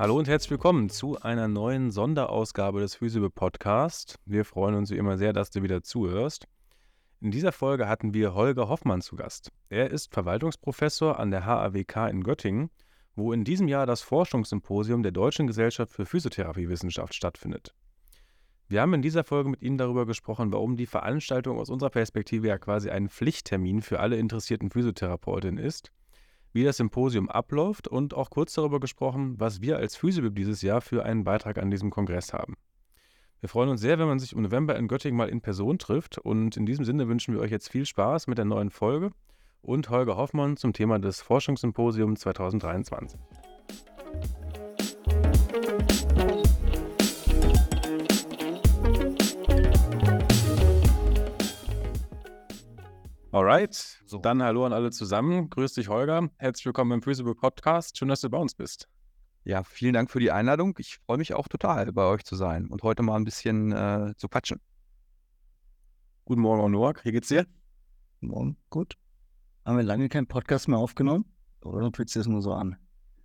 [0.00, 4.18] Hallo und herzlich willkommen zu einer neuen Sonderausgabe des Physible Podcast.
[4.24, 6.46] Wir freuen uns wie immer sehr, dass du wieder zuhörst.
[7.20, 9.52] In dieser Folge hatten wir Holger Hoffmann zu Gast.
[9.68, 12.70] Er ist Verwaltungsprofessor an der HAWK in Göttingen,
[13.14, 17.74] wo in diesem Jahr das Forschungssymposium der Deutschen Gesellschaft für Physiotherapiewissenschaft stattfindet.
[18.68, 22.48] Wir haben in dieser Folge mit ihm darüber gesprochen, warum die Veranstaltung aus unserer Perspektive
[22.48, 25.92] ja quasi ein Pflichttermin für alle interessierten Physiotherapeutinnen ist
[26.52, 30.80] wie das Symposium abläuft und auch kurz darüber gesprochen, was wir als Physiobib dieses Jahr
[30.80, 32.56] für einen Beitrag an diesem Kongress haben.
[33.40, 36.18] Wir freuen uns sehr, wenn man sich im November in Göttingen mal in Person trifft
[36.18, 39.12] und in diesem Sinne wünschen wir euch jetzt viel Spaß mit der neuen Folge
[39.62, 43.18] und Holger Hoffmann zum Thema des Forschungssymposiums 2023.
[53.32, 54.18] Alright, so.
[54.18, 55.50] dann hallo an alle zusammen.
[55.50, 56.30] Grüß dich, Holger.
[56.38, 57.96] Herzlich willkommen im Feasible Podcast.
[57.96, 58.88] Schön, dass du bei uns bist.
[59.44, 60.74] Ja, vielen Dank für die Einladung.
[60.78, 64.14] Ich freue mich auch total, bei euch zu sein und heute mal ein bisschen äh,
[64.16, 64.60] zu quatschen.
[66.24, 67.04] Guten Morgen, Noak.
[67.04, 67.46] Wie geht's dir?
[68.18, 68.96] Guten Morgen, gut.
[69.64, 71.24] Haben wir lange keinen Podcast mehr aufgenommen?
[71.62, 72.78] Oder fühlt sich das nur so an?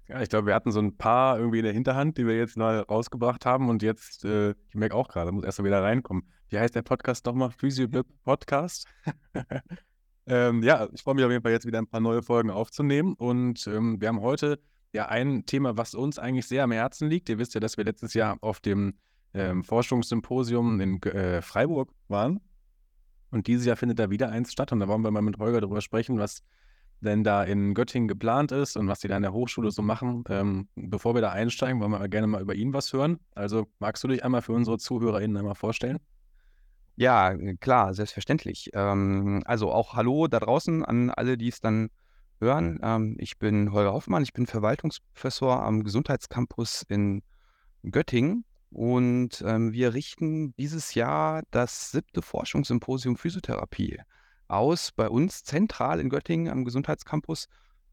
[0.07, 2.57] Ja, ich glaube, wir hatten so ein paar irgendwie in der Hinterhand, die wir jetzt
[2.57, 6.29] mal rausgebracht haben und jetzt, äh, ich merke auch gerade, muss erst mal wieder reinkommen.
[6.49, 7.49] Wie heißt der Podcast nochmal?
[7.49, 8.87] Physioblip Podcast?
[10.27, 13.13] Ähm, ja, ich freue mich auf jeden Fall jetzt wieder ein paar neue Folgen aufzunehmen.
[13.13, 14.59] Und ähm, wir haben heute
[14.93, 17.29] ja ein Thema, was uns eigentlich sehr am Herzen liegt.
[17.29, 18.95] Ihr wisst ja, dass wir letztes Jahr auf dem
[19.33, 22.39] ähm, Forschungssymposium in äh, Freiburg waren.
[23.31, 24.71] Und dieses Jahr findet da wieder eins statt.
[24.71, 26.41] Und da wollen wir mal mit Holger darüber sprechen, was
[27.01, 30.23] denn da in Göttingen geplant ist und was die da in der Hochschule so machen.
[30.29, 33.19] Ähm, bevor wir da einsteigen, wollen wir gerne mal über ihn was hören.
[33.35, 35.99] Also magst du dich einmal für unsere ZuhörerInnen einmal vorstellen?
[36.95, 38.69] Ja, äh, klar, selbstverständlich.
[38.73, 41.89] Ähm, also auch Hallo da draußen an alle, die es dann
[42.39, 42.79] hören.
[42.81, 47.21] Ähm, ich bin Holger Hoffmann, ich bin Verwaltungsprofessor am Gesundheitscampus in
[47.83, 53.99] Göttingen und ähm, wir richten dieses Jahr das siebte Forschungssymposium Physiotherapie
[54.47, 57.47] aus bei uns zentral in Göttingen am Gesundheitscampus.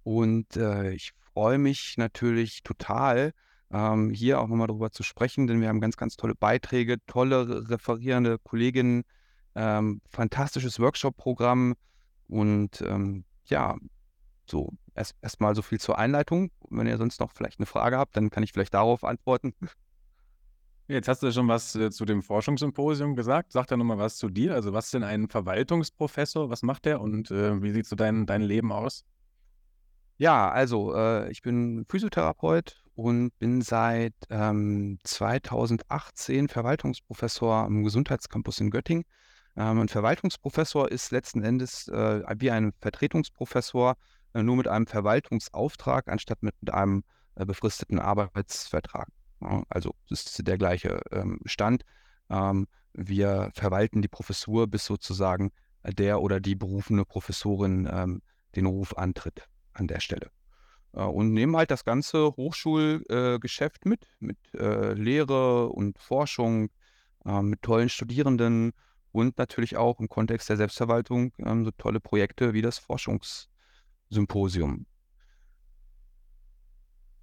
[0.05, 3.33] Und äh, ich freue mich natürlich total,
[3.73, 7.71] ähm, hier auch nochmal darüber zu sprechen, denn wir haben ganz, ganz tolle Beiträge, tolle
[7.71, 9.05] referierende Kolleginnen,
[9.55, 11.75] ähm, fantastisches Workshop-Programm
[12.29, 13.77] und ähm, ja,
[14.47, 16.51] so erst erstmal so viel zur Einleitung.
[16.71, 19.55] Wenn ihr sonst noch vielleicht eine Frage habt, dann kann ich vielleicht darauf antworten.
[20.89, 23.53] Jetzt hast du schon was äh, zu dem Forschungssymposium gesagt.
[23.53, 24.55] Sag da nochmal was zu dir.
[24.55, 26.51] Also, was ist denn ein Verwaltungsprofessor?
[26.51, 29.05] Was macht der und äh, wie sieht so dein, dein Leben aus?
[30.23, 38.71] Ja, also äh, ich bin Physiotherapeut und bin seit ähm, 2018 Verwaltungsprofessor am Gesundheitscampus in
[38.71, 39.05] Göttingen.
[39.57, 43.97] Ähm, ein Verwaltungsprofessor ist letzten Endes äh, wie ein Vertretungsprofessor,
[44.33, 47.03] äh, nur mit einem Verwaltungsauftrag anstatt mit, mit einem
[47.35, 49.09] äh, befristeten Arbeitsvertrag.
[49.41, 51.83] Ja, also das ist der gleiche ähm, Stand.
[52.31, 55.51] Ähm, wir verwalten die Professur, bis sozusagen
[55.83, 58.23] der oder die berufene Professorin ähm,
[58.55, 60.31] den Ruf antritt an der Stelle.
[60.95, 66.71] Äh, und nehmen halt das ganze Hochschulgeschäft mit, mit äh, Lehre und Forschung,
[67.25, 68.73] äh, mit tollen Studierenden
[69.13, 74.87] und natürlich auch im Kontext der Selbstverwaltung ähm, so tolle Projekte wie das Forschungssymposium.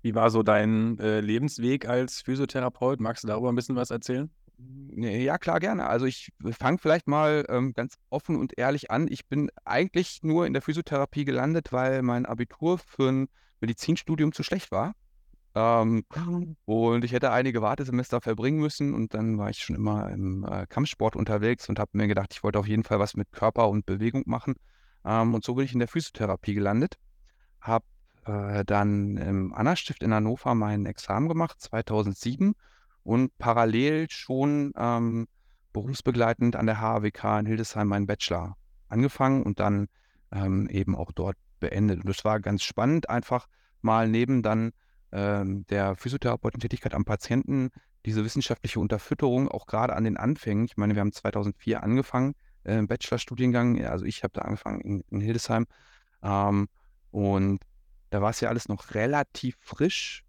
[0.01, 3.01] Wie war so dein Lebensweg als Physiotherapeut?
[3.01, 4.31] Magst du darüber ein bisschen was erzählen?
[4.95, 5.87] Ja, klar, gerne.
[5.87, 9.07] Also ich fange vielleicht mal ähm, ganz offen und ehrlich an.
[9.09, 13.29] Ich bin eigentlich nur in der Physiotherapie gelandet, weil mein Abitur für ein
[13.61, 14.93] Medizinstudium zu schlecht war.
[15.55, 16.03] Ähm,
[16.65, 20.67] und ich hätte einige Wartesemester verbringen müssen und dann war ich schon immer im äh,
[20.67, 23.85] Kampfsport unterwegs und habe mir gedacht, ich wollte auf jeden Fall was mit Körper und
[23.85, 24.55] Bewegung machen.
[25.05, 26.97] Ähm, und so bin ich in der Physiotherapie gelandet.
[27.61, 27.85] Habe
[28.25, 32.53] äh, dann im Anna-Stift in Hannover mein Examen gemacht, 2007
[33.09, 35.27] und parallel schon ähm,
[35.73, 38.55] berufsbegleitend an der HAWK in Hildesheim meinen Bachelor
[38.87, 39.87] angefangen und dann
[40.31, 42.01] ähm, eben auch dort beendet.
[42.01, 43.47] Und das war ganz spannend, einfach
[43.81, 44.73] mal neben dann
[45.11, 47.71] ähm, der Physiotherapeutentätigkeit am Patienten
[48.05, 50.65] diese wissenschaftliche Unterfütterung auch gerade an den Anfängen.
[50.65, 53.83] Ich meine, wir haben 2004 angefangen äh, Bachelorstudiengang.
[53.85, 55.65] Also ich habe da angefangen in, in Hildesheim.
[56.21, 56.67] Ähm,
[57.09, 57.63] und
[58.11, 60.23] da war es ja alles noch relativ frisch.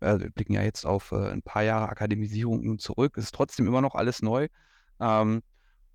[0.00, 3.16] Wir blicken ja jetzt auf äh, ein paar Jahre Akademisierung zurück.
[3.16, 4.48] Es ist trotzdem immer noch alles neu.
[5.00, 5.42] Ähm,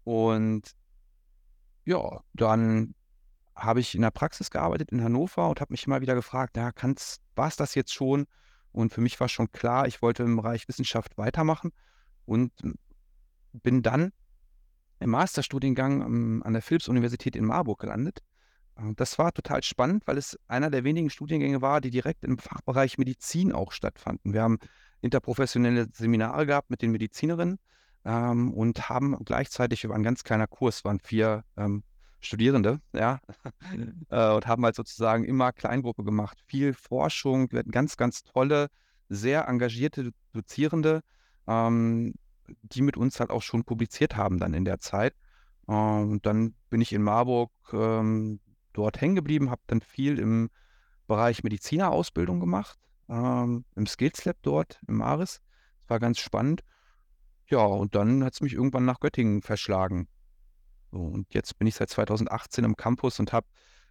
[0.04, 0.72] und
[1.86, 2.96] ja, dann
[3.56, 6.72] habe ich in der Praxis gearbeitet in Hannover und habe mich immer wieder gefragt, ja,
[7.36, 8.26] war es das jetzt schon?
[8.72, 11.72] Und für mich war schon klar, ich wollte im Bereich Wissenschaft weitermachen
[12.26, 12.52] und
[13.52, 14.12] bin dann
[15.00, 18.33] im Masterstudiengang an der Philipps-Universität in Marburg gelandet Äh,
[18.96, 22.98] das war total spannend, weil es einer der wenigen Studiengänge war, die direkt im Fachbereich
[22.98, 24.34] Medizin auch stattfanden.
[24.34, 24.60] Wir haben
[25.02, 27.60] interprofessionelle Seminare gehabt mit den Medizinerinnen
[28.06, 31.84] ähm, und haben gleichzeitig, wir waren ein ganz kleiner Kurs, waren vier ähm,
[32.20, 33.20] Studierende, ja,
[34.10, 36.40] äh, und haben halt sozusagen immer Kleingruppe gemacht.
[36.48, 38.70] Viel Forschung, wir hatten ganz, ganz tolle,
[39.10, 41.02] sehr engagierte Dozierende,
[41.48, 42.14] ähm,
[42.48, 45.14] die mit uns halt auch schon publiziert haben dann in der Zeit.
[45.68, 48.40] Äh, und dann bin ich in Marburg ähm,
[48.74, 50.50] dort hängen geblieben, habe dann viel im
[51.08, 52.80] Bereich Medizinerausbildung gemacht,
[53.10, 55.42] ähm, im Skills Lab dort im Maris.
[55.82, 56.64] Das war ganz spannend.
[57.50, 60.08] Ja, und dann hat es mich irgendwann nach Göttingen verschlagen.
[60.92, 63.48] So, und jetzt bin ich seit 2018 im Campus und habe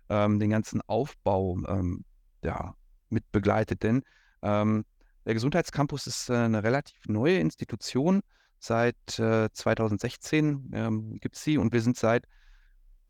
[0.09, 2.05] ähm, den ganzen Aufbau ähm,
[2.43, 2.75] ja,
[3.09, 3.83] mit begleitet.
[3.83, 4.03] Denn
[4.43, 4.85] ähm,
[5.25, 8.23] der Gesundheitscampus ist äh, eine relativ neue Institution.
[8.59, 12.27] Seit äh, 2016 ähm, gibt es sie und wir sind seit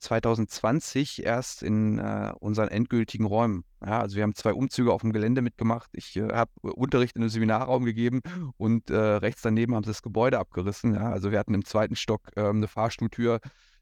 [0.02, 3.64] 2020 erst in äh, unseren endgültigen Räumen.
[3.84, 5.90] Ja, also wir haben zwei Umzüge auf dem Gelände mitgemacht.
[5.94, 8.20] Ich äh, habe Unterricht in einem Seminarraum gegeben
[8.56, 10.94] und äh, rechts daneben haben sie das Gebäude abgerissen.
[10.94, 13.40] Ja, also wir hatten im zweiten Stock ähm, eine Fahrstuhltür,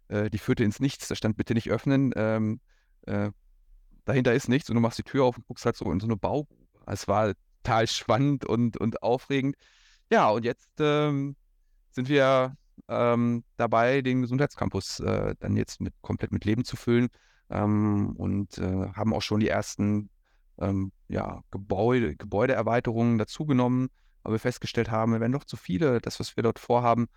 [0.08, 1.08] äh, die führte ins Nichts.
[1.08, 2.12] Da stand bitte nicht öffnen.
[2.14, 2.60] Ähm,
[3.06, 3.30] äh,
[4.04, 6.06] dahinter ist nichts und du machst die Tür auf und guckst halt so in so
[6.06, 6.46] eine Bau.
[6.86, 9.56] Es war total spannend und, und aufregend.
[10.10, 11.36] Ja, und jetzt ähm,
[11.92, 12.56] sind wir
[12.88, 17.08] ähm, dabei, den Gesundheitscampus äh, dann jetzt mit, komplett mit Leben zu füllen
[17.50, 20.10] ähm, und äh, haben auch schon die ersten
[20.58, 23.88] ähm, ja, Gebäude, Gebäudeerweiterungen dazugenommen,
[24.22, 27.08] weil wir festgestellt haben, wir werden doch zu viele, das, was wir dort vorhaben.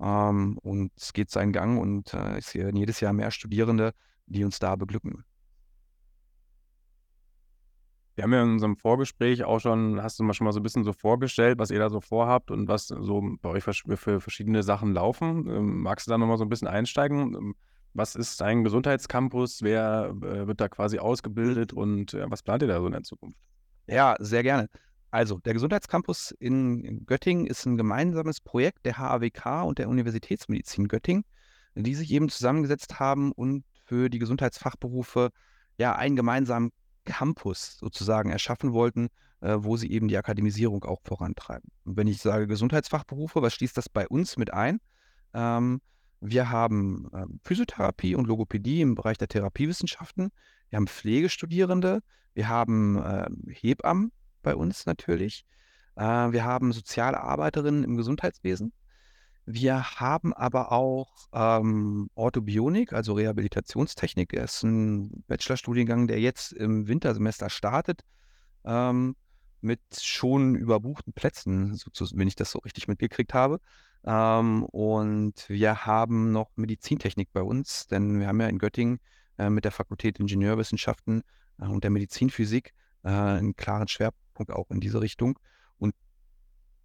[0.00, 3.92] Ähm, und es geht seinen Gang und äh, ich sehe jedes Jahr mehr Studierende,
[4.26, 5.24] die uns da beglücken.
[8.14, 10.62] Wir haben ja in unserem Vorgespräch auch schon, hast du mal schon mal so ein
[10.62, 14.62] bisschen so vorgestellt, was ihr da so vorhabt und was so bei euch für verschiedene
[14.62, 15.48] Sachen laufen.
[15.48, 17.34] Ähm, magst du da nochmal so ein bisschen einsteigen?
[17.34, 17.54] Ähm,
[17.94, 19.62] was ist ein Gesundheitscampus?
[19.62, 23.02] Wer äh, wird da quasi ausgebildet und äh, was plant ihr da so in der
[23.02, 23.38] Zukunft?
[23.86, 24.68] Ja, sehr gerne.
[25.10, 31.24] Also, der Gesundheitscampus in Göttingen ist ein gemeinsames Projekt der HAWK und der Universitätsmedizin Göttingen,
[31.74, 35.30] die sich eben zusammengesetzt haben und für die Gesundheitsfachberufe
[35.76, 36.70] ja einen gemeinsamen
[37.04, 39.08] Campus sozusagen erschaffen wollten,
[39.40, 41.70] äh, wo sie eben die Akademisierung auch vorantreiben.
[41.84, 44.80] Und wenn ich sage Gesundheitsfachberufe, was schließt das bei uns mit ein?
[45.34, 45.80] Ähm,
[46.20, 50.30] wir haben äh, Physiotherapie und Logopädie im Bereich der Therapiewissenschaften.
[50.70, 52.00] Wir haben Pflegestudierende.
[52.34, 54.12] Wir haben äh, Hebammen
[54.42, 55.44] bei uns natürlich.
[55.96, 58.72] Äh, wir haben soziale Arbeiterinnen im Gesundheitswesen.
[59.44, 64.32] Wir haben aber auch ähm, Orthobionik, also Rehabilitationstechnik.
[64.32, 68.02] Das ist ein Bachelorstudiengang, der jetzt im Wintersemester startet,
[68.64, 69.16] ähm,
[69.60, 71.80] mit schon überbuchten Plätzen,
[72.14, 73.58] wenn ich das so richtig mitgekriegt habe.
[74.04, 79.00] Ähm, und wir haben noch Medizintechnik bei uns, denn wir haben ja in Göttingen
[79.38, 81.22] äh, mit der Fakultät Ingenieurwissenschaften
[81.60, 85.38] äh, und der Medizinphysik äh, einen klaren Schwerpunkt auch in diese Richtung.
[85.78, 85.94] Und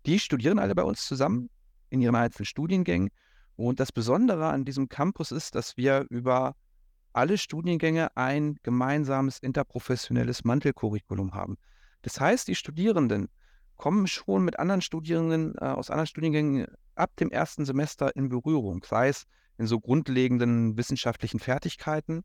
[0.08, 1.50] die studieren alle bei uns zusammen
[1.90, 3.10] in ihren einzelnen Studiengängen.
[3.56, 6.56] Und das Besondere an diesem Campus ist, dass wir über
[7.14, 11.58] alle Studiengänge ein gemeinsames interprofessionelles Mantelcurriculum haben.
[12.04, 13.30] Das heißt, die Studierenden
[13.76, 18.84] kommen schon mit anderen Studierenden äh, aus anderen Studiengängen ab dem ersten Semester in Berührung,
[18.84, 19.26] sei es
[19.58, 22.24] in so grundlegenden wissenschaftlichen Fertigkeiten,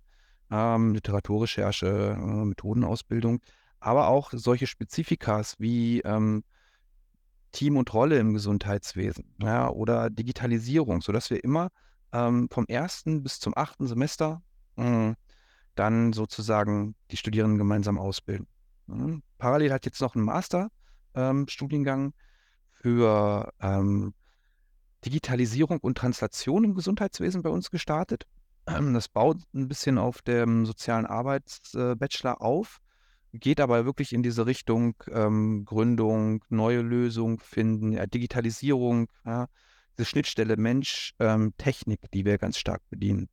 [0.50, 3.40] ähm, Literaturrecherche, äh, Methodenausbildung,
[3.80, 6.44] aber auch solche Spezifikas wie ähm,
[7.52, 11.70] Team und Rolle im Gesundheitswesen ja, oder Digitalisierung, sodass wir immer
[12.12, 14.42] ähm, vom ersten bis zum achten Semester
[14.76, 15.16] mh, hm,
[15.74, 18.46] dann sozusagen die Studierenden gemeinsam ausbilden.
[18.86, 19.22] Mhm.
[19.38, 22.12] Parallel hat jetzt noch ein Master-Studiengang ähm,
[22.72, 24.14] für ähm,
[25.04, 28.26] Digitalisierung und Translation im Gesundheitswesen bei uns gestartet.
[28.64, 32.78] Das baut ein bisschen auf dem sozialen Arbeitsbachelor äh, auf
[33.32, 39.46] geht aber wirklich in diese Richtung ähm, Gründung, neue Lösungen finden, ja, Digitalisierung, ja,
[39.96, 43.28] diese Schnittstelle Mensch-Technik, ähm, die wir ganz stark bedienen.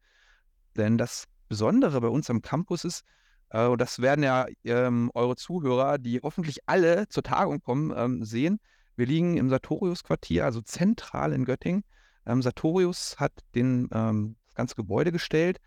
[0.78, 3.04] Denn das Besondere bei uns am Campus ist,
[3.50, 8.24] äh, und das werden ja ähm, eure Zuhörer, die hoffentlich alle zur Tagung kommen, ähm,
[8.24, 8.60] sehen,
[8.96, 11.84] wir liegen im Sartorius-Quartier, also zentral in Göttingen.
[12.26, 15.60] Ähm, Sartorius hat den, ähm, das ganze Gebäude gestellt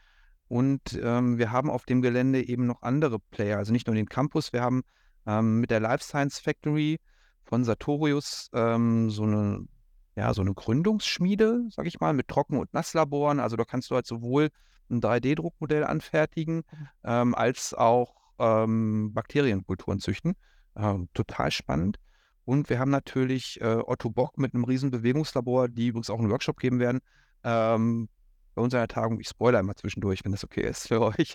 [0.53, 4.07] und ähm, wir haben auf dem Gelände eben noch andere Player, also nicht nur den
[4.07, 4.83] Campus, wir haben
[5.27, 7.01] ähm, mit der Life Science Factory
[7.43, 9.67] von Sartorius ähm, so eine
[10.15, 13.41] ja, so eine Gründungsschmiede, sag ich mal, mit Trocken- und Nasslaboren.
[13.41, 14.51] Also da kannst du halt sowohl
[14.91, 16.89] ein 3D-Druckmodell anfertigen, mhm.
[17.05, 20.35] ähm, als auch ähm, Bakterienkulturen züchten.
[20.77, 21.99] Ähm, total spannend.
[22.45, 26.29] Und wir haben natürlich äh, Otto Bock mit einem riesen Bewegungslabor, die übrigens auch einen
[26.29, 27.01] Workshop geben werden,
[27.43, 28.11] ähm,
[28.55, 31.35] bei unserer Tagung, ich spoilere immer zwischendurch, wenn das okay ist für euch,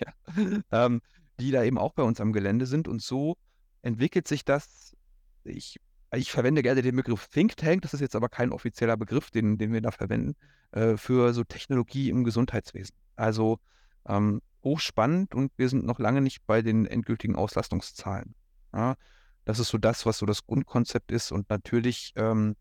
[0.72, 1.00] ähm,
[1.40, 2.88] die da eben auch bei uns am Gelände sind.
[2.88, 3.36] Und so
[3.82, 4.96] entwickelt sich das,
[5.44, 5.78] ich,
[6.14, 9.58] ich verwende gerne den Begriff Think Tank, das ist jetzt aber kein offizieller Begriff, den,
[9.58, 10.36] den wir da verwenden,
[10.72, 12.94] äh, für so Technologie im Gesundheitswesen.
[13.16, 13.58] Also
[14.06, 18.34] ähm, hochspannend und wir sind noch lange nicht bei den endgültigen Auslastungszahlen.
[18.74, 18.96] Ja,
[19.44, 21.32] das ist so das, was so das Grundkonzept ist.
[21.32, 22.54] Und natürlich ähm,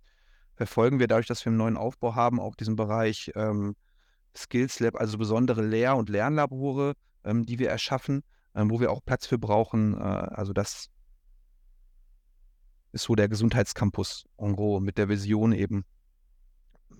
[0.55, 3.75] verfolgen wir dadurch, dass wir einen neuen Aufbau haben, auch diesen Bereich ähm,
[4.37, 8.23] Skills Lab, also besondere Lehr- und Lernlabore, ähm, die wir erschaffen,
[8.55, 9.93] ähm, wo wir auch Platz für brauchen.
[9.93, 10.89] Äh, also das
[12.91, 15.85] ist so der Gesundheitscampus en gros mit der Vision eben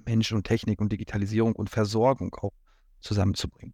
[0.06, 2.53] Mensch und Technik und Digitalisierung und Versorgung auch
[3.00, 3.74] zusammenzubringen.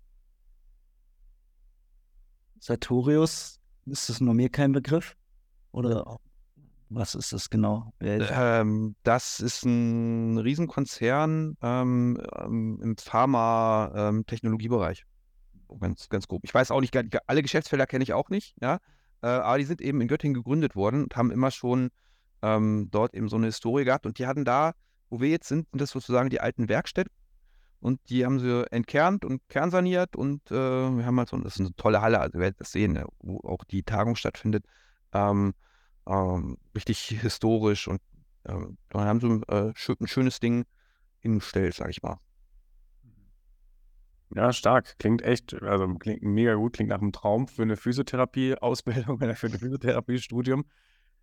[2.60, 5.15] Sartorius, ist das nur mir kein Begriff?
[5.72, 6.20] Oder
[6.90, 7.92] was ist das genau?
[8.02, 15.06] Ähm, das ist ein Riesenkonzern ähm, ähm im Pharma-Technologiebereich.
[15.72, 16.42] Ähm, ganz, ganz grob.
[16.44, 16.94] Ich weiß auch nicht,
[17.28, 18.80] alle Geschäftsfelder kenne ich auch nicht, ja.
[19.22, 21.90] Äh, aber die sind eben in Göttingen gegründet worden und haben immer schon
[22.42, 24.06] ähm, dort eben so eine Historie gehabt.
[24.06, 24.74] Und die hatten da,
[25.10, 27.12] wo wir jetzt sind, sind das sozusagen die alten Werkstätten.
[27.80, 31.60] Und die haben sie entkernt und kernsaniert und äh, wir haben halt so, das ist
[31.60, 34.63] eine tolle Halle, also werdet das sehen, wo auch die Tagung stattfindet.
[35.12, 35.54] Ähm,
[36.07, 38.01] ähm, richtig historisch und
[38.43, 38.53] äh,
[38.89, 40.65] dann haben sie äh, ein schönes Ding
[41.19, 42.19] hingestellt, sag ich mal.
[44.36, 44.98] Ja, stark.
[44.98, 49.48] Klingt echt, also klingt mega gut, klingt nach einem Traum für eine Physiotherapie-Ausbildung oder für
[49.48, 50.65] ein Physiotherapiestudium.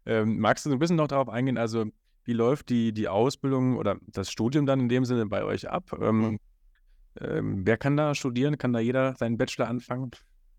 [0.06, 1.86] Ähm, magst du so ein bisschen noch darauf eingehen, also
[2.24, 5.96] wie läuft die, die Ausbildung oder das Studium dann in dem Sinne bei euch ab?
[6.00, 6.38] Ähm, mhm.
[7.20, 8.58] ähm, wer kann da studieren?
[8.58, 10.10] Kann da jeder seinen Bachelor anfangen?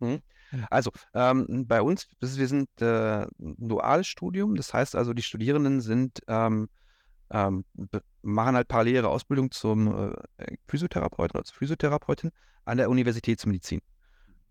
[0.02, 0.22] Mhm.
[0.70, 5.80] Also, ähm, bei uns, wir sind äh, ein duales Studium, das heißt also, die Studierenden
[5.80, 6.68] sind, ähm,
[7.30, 7.64] ähm,
[8.22, 12.32] machen halt parallel ihre Ausbildung zum äh, Physiotherapeuten oder zur Physiotherapeutin
[12.66, 13.82] an der Universitätsmedizin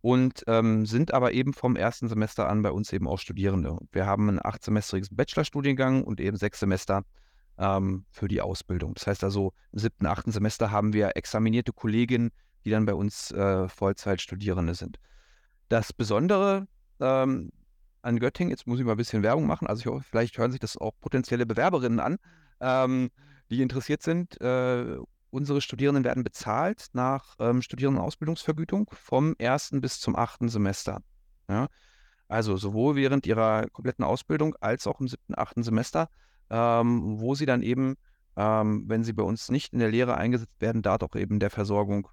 [0.00, 3.76] und ähm, sind aber eben vom ersten Semester an bei uns eben auch Studierende.
[3.92, 7.04] Wir haben einen achtsemestrigen Bachelorstudiengang und eben sechs Semester
[7.58, 8.94] ähm, für die Ausbildung.
[8.94, 12.30] Das heißt also, im siebten, achten Semester haben wir examinierte Kolleginnen,
[12.64, 14.98] die dann bei uns äh, Vollzeitstudierende sind.
[15.70, 16.66] Das Besondere
[16.98, 17.52] ähm,
[18.02, 20.50] an Göttingen, jetzt muss ich mal ein bisschen Werbung machen, also ich hoffe, vielleicht hören
[20.50, 22.18] sich das auch potenzielle Bewerberinnen an,
[22.60, 23.10] ähm,
[23.50, 24.40] die interessiert sind.
[24.40, 24.98] Äh,
[25.30, 31.02] unsere Studierenden werden bezahlt nach ähm, Studierendenausbildungsvergütung vom ersten bis zum achten Semester.
[31.48, 31.68] Ja?
[32.26, 36.08] Also sowohl während ihrer kompletten Ausbildung als auch im siebten, achten Semester,
[36.50, 37.94] ähm, wo sie dann eben,
[38.34, 41.50] ähm, wenn sie bei uns nicht in der Lehre eingesetzt werden, dort auch eben der
[41.50, 42.08] Versorgung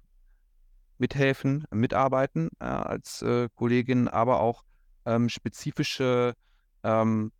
[0.98, 4.64] mithelfen, mitarbeiten äh, als äh, Kollegin, aber auch
[5.06, 6.34] ähm, spezifische
[6.82, 7.32] ähm,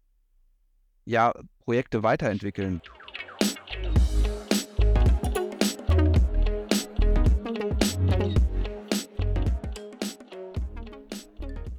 [1.05, 2.81] ja, Projekte weiterentwickeln.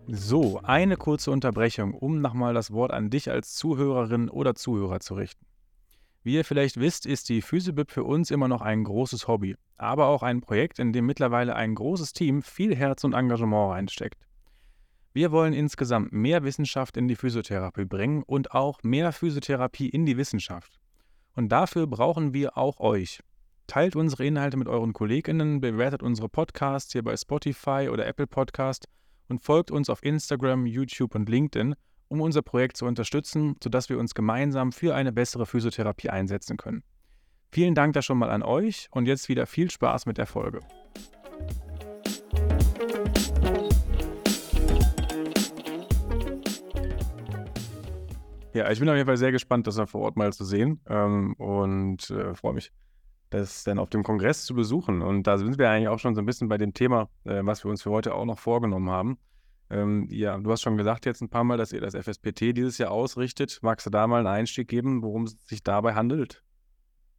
[0.07, 5.13] So, eine kurze Unterbrechung, um nochmal das Wort an dich als Zuhörerin oder Zuhörer zu
[5.13, 5.49] richten.
[6.24, 10.08] Wie ihr vielleicht wisst, ist die Physibib für uns immer noch ein großes Hobby, aber
[10.08, 14.22] auch ein Projekt, in dem mittlerweile ein großes Team viel Herz und Engagement reinsteckt.
[15.14, 20.18] Wir wollen insgesamt mehr Wissenschaft in die Physiotherapie bringen und auch mehr Physiotherapie in die
[20.18, 20.80] Wissenschaft.
[21.36, 23.22] Und dafür brauchen wir auch euch.
[23.66, 28.88] Teilt unsere Inhalte mit euren KollegInnen, bewertet unsere Podcasts hier bei Spotify oder Apple Podcast
[29.30, 31.76] und folgt uns auf Instagram, YouTube und LinkedIn
[32.10, 36.84] um unser Projekt zu unterstützen, sodass wir uns gemeinsam für eine bessere Physiotherapie einsetzen können.
[37.51, 40.60] Vielen Dank da schon mal an euch und jetzt wieder viel Spaß mit der Folge.
[48.54, 51.34] Ja, ich bin auf jeden Fall sehr gespannt, das vor Ort mal zu sehen ähm,
[51.36, 52.72] und äh, freue mich,
[53.30, 55.04] das dann auf dem Kongress zu besuchen.
[55.04, 57.63] Und da sind wir eigentlich auch schon so ein bisschen bei dem Thema, äh, was
[57.63, 59.20] wir uns für heute auch noch vorgenommen haben.
[59.70, 62.78] Ähm, ja, du hast schon gesagt jetzt ein paar Mal, dass ihr das FSPT dieses
[62.78, 63.60] Jahr ausrichtet.
[63.62, 66.44] Magst du da mal einen Einstieg geben, worum es sich dabei handelt?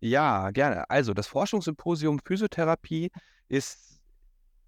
[0.01, 0.89] Ja, gerne.
[0.91, 3.11] Also das Forschungssymposium Physiotherapie
[3.49, 4.01] ist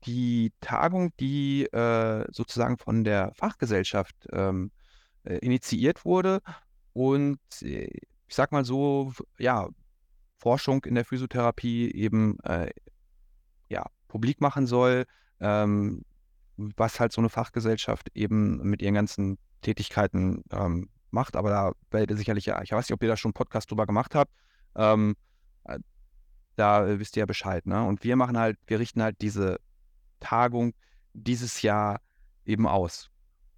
[0.04, 4.70] die Tagung, die äh, sozusagen von der Fachgesellschaft ähm,
[5.24, 6.40] äh, initiiert wurde
[6.92, 7.88] und äh,
[8.28, 9.68] ich sag mal so, ja,
[10.38, 12.70] Forschung in der Physiotherapie eben äh,
[13.68, 15.04] ja, publik machen soll,
[15.40, 16.02] ähm,
[16.76, 21.36] was halt so eine Fachgesellschaft eben mit ihren ganzen Tätigkeiten ähm, macht.
[21.36, 23.70] Aber da werdet ihr sicherlich, ja, ich weiß nicht, ob ihr da schon einen Podcast
[23.70, 24.32] drüber gemacht habt.
[24.74, 25.16] Ähm,
[25.64, 25.78] äh,
[26.56, 27.66] da wisst ihr ja Bescheid.
[27.66, 27.82] Ne?
[27.84, 29.58] Und wir machen halt, wir richten halt diese
[30.20, 30.74] Tagung
[31.14, 32.00] dieses Jahr
[32.44, 33.10] eben aus.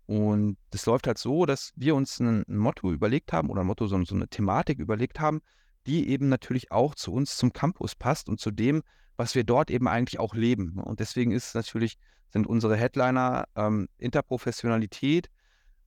[0.06, 3.86] Und das läuft halt so, dass wir uns ein, Motto überlegt haben oder ein Motto,
[3.86, 5.40] so, so, eine Thematik überlegt haben,
[5.86, 8.82] die eben natürlich auch zu uns zum Campus passt und zu dem,
[9.16, 10.78] was wir dort eben eigentlich auch leben.
[10.78, 11.98] Und deswegen ist natürlich,
[12.30, 15.30] sind unsere Headliner ähm, Interprofessionalität,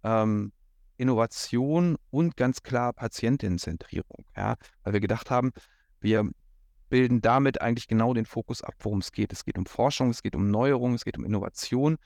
[0.04, 0.52] ähm,
[0.98, 4.26] Innovation und ganz klar Patientinnenzentrierung.
[4.36, 4.56] Ja?
[4.84, 5.52] Weil wir gedacht haben,
[6.00, 6.30] wir
[6.90, 9.34] bilden damit eigentlich genau den Fokus ab, worum es geht.
[9.34, 11.98] Es geht um Forschung, es geht um Neuerung, es geht um Innovation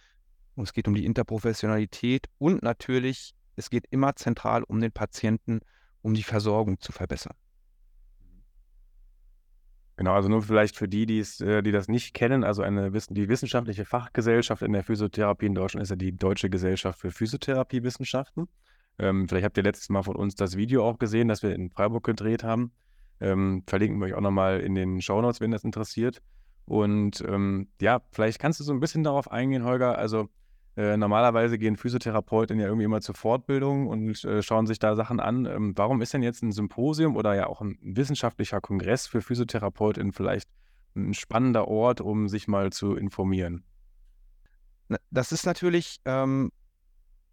[0.56, 5.60] und es geht um die Interprofessionalität und natürlich, es geht immer zentral um den Patienten,
[6.02, 7.36] um die Versorgung zu verbessern.
[10.02, 13.30] Genau, also nur vielleicht für die, die's, äh, die das nicht kennen, also eine, die
[13.30, 18.48] wissenschaftliche Fachgesellschaft in der Physiotherapie in Deutschland ist ja die Deutsche Gesellschaft für Physiotherapiewissenschaften.
[18.98, 21.70] Ähm, vielleicht habt ihr letztes Mal von uns das Video auch gesehen, das wir in
[21.70, 22.72] Freiburg gedreht haben.
[23.20, 26.24] Ähm, verlinken wir euch auch nochmal in den Shownotes, wenn das interessiert.
[26.66, 30.00] Und ähm, ja, vielleicht kannst du so ein bisschen darauf eingehen, Holger.
[30.00, 30.30] Also
[30.78, 35.20] äh, normalerweise gehen Physiotherapeuten ja irgendwie immer zur Fortbildung und äh, schauen sich da Sachen
[35.20, 35.46] an.
[35.46, 40.14] Ähm, warum ist denn jetzt ein Symposium oder ja auch ein wissenschaftlicher Kongress für Physiotherapeutinnen
[40.14, 40.50] vielleicht
[40.96, 43.64] ein spannender Ort, um sich mal zu informieren?
[45.10, 46.52] Das ist natürlich ähm,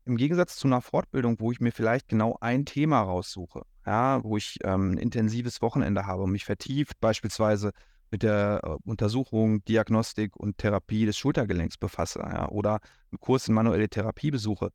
[0.05, 4.37] im Gegensatz zu einer Fortbildung, wo ich mir vielleicht genau ein Thema raussuche, ja, wo
[4.37, 7.73] ich ähm, ein intensives Wochenende habe und mich vertieft beispielsweise
[8.11, 13.55] mit der äh, Untersuchung, Diagnostik und Therapie des Schultergelenks befasse ja, oder einen Kurs in
[13.55, 14.71] manuelle Therapie besuche,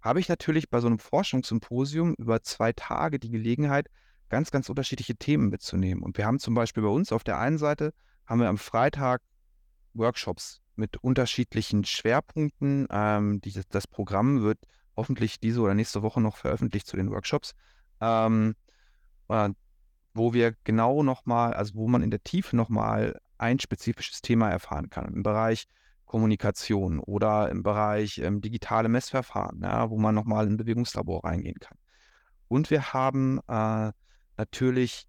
[0.00, 3.88] habe ich natürlich bei so einem Forschungssymposium über zwei Tage die Gelegenheit,
[4.28, 6.02] ganz, ganz unterschiedliche Themen mitzunehmen.
[6.02, 7.94] Und wir haben zum Beispiel bei uns auf der einen Seite,
[8.26, 9.22] haben wir am Freitag
[9.94, 12.86] Workshops mit unterschiedlichen Schwerpunkten.
[12.90, 14.58] Ähm, die, das Programm wird
[14.96, 17.54] hoffentlich diese oder nächste Woche noch veröffentlicht zu den Workshops,
[18.00, 18.54] ähm,
[19.28, 19.50] äh,
[20.14, 24.88] wo wir genau nochmal, also wo man in der Tiefe nochmal ein spezifisches Thema erfahren
[24.90, 25.12] kann.
[25.12, 25.66] Im Bereich
[26.06, 31.58] Kommunikation oder im Bereich ähm, digitale Messverfahren, ja, wo man nochmal in ein Bewegungslabor reingehen
[31.58, 31.76] kann.
[32.46, 33.90] Und wir haben äh,
[34.36, 35.08] natürlich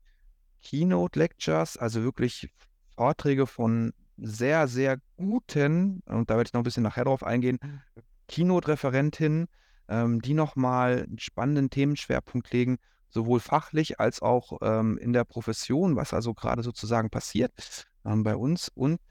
[0.64, 2.50] Keynote Lectures, also wirklich
[2.96, 7.60] Vorträge von sehr, sehr guten, und da werde ich noch ein bisschen nachher drauf eingehen,
[7.62, 7.82] mhm.
[8.28, 9.48] Keynote-Referentinnen,
[9.88, 12.78] ähm, die nochmal einen spannenden Themenschwerpunkt legen,
[13.16, 18.36] sowohl fachlich als auch ähm, in der Profession, was also gerade sozusagen passiert ähm, bei
[18.36, 18.70] uns.
[18.70, 19.02] Und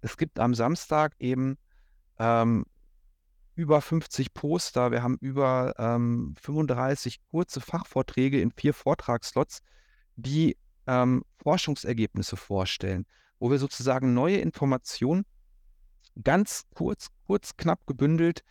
[0.00, 1.58] es gibt am Samstag eben
[2.20, 2.64] ähm,
[3.56, 9.62] über 50 Poster, wir haben über 35 ähm, kurze Fachvorträge in vier Vortragsslots,
[10.16, 13.06] die ähm, Forschungsergebnisse vorstellen
[13.44, 15.26] wo wir sozusagen neue Informationen
[16.22, 18.42] ganz kurz, kurz, knapp gebündelt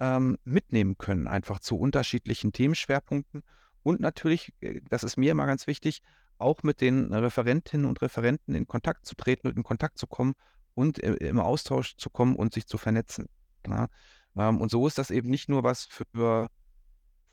[0.00, 3.42] ähm, mitnehmen können, einfach zu unterschiedlichen Themenschwerpunkten
[3.82, 6.02] und natürlich, äh, das ist mir immer ganz wichtig,
[6.38, 10.34] auch mit den Referentinnen und Referenten in Kontakt zu treten und in Kontakt zu kommen
[10.74, 13.26] und äh, im Austausch zu kommen und sich zu vernetzen.
[13.66, 13.88] Ja?
[14.36, 16.48] Ähm, und so ist das eben nicht nur was für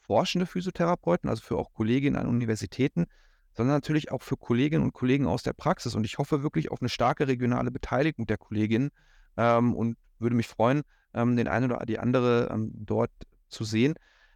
[0.01, 3.07] forschende Physiotherapeuten, also für auch Kolleginnen an Universitäten,
[3.53, 5.95] sondern natürlich auch für Kolleginnen und Kollegen aus der Praxis.
[5.95, 8.91] Und ich hoffe wirklich auf eine starke regionale Beteiligung der Kolleginnen
[9.35, 10.83] ähm, und würde mich freuen,
[11.13, 13.11] ähm, den einen oder die andere dort
[13.49, 13.95] zu sehen,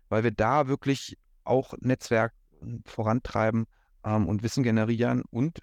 [0.10, 3.66] weil wir da wirklich auch Netzwerk hm, vorantreiben
[4.04, 5.24] ähm, und Wissen generieren.
[5.30, 5.60] Und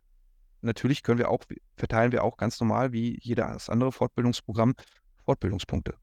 [0.60, 1.44] natürlich können wir auch,
[1.76, 4.74] verteilen wir auch ganz normal wie jedes andere Fortbildungsprogramm
[5.24, 5.94] Fortbildungspunkte.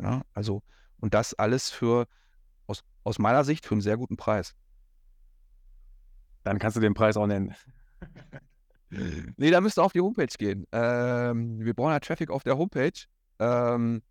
[0.00, 0.62] Ja, also,
[0.98, 2.06] und das alles für
[2.66, 4.54] aus, aus meiner Sicht für einen sehr guten Preis.
[6.44, 7.54] Dann kannst du den Preis auch nennen.
[9.36, 10.66] nee, da müsst ihr auf die Homepage gehen.
[10.72, 12.92] Ähm, wir brauchen ja Traffic auf der Homepage.
[13.38, 14.02] Ähm,